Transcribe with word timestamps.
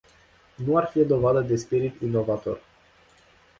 Nu 0.55 0.77
ar 0.77 0.85
fi 0.85 0.99
o 0.99 1.03
dovadă 1.05 1.41
de 1.41 1.55
spirit 1.55 2.01
inovator. 2.01 2.59